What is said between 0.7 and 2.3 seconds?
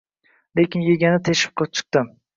yegani teshib chiqdi.